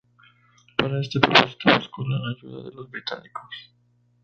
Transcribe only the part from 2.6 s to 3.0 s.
de los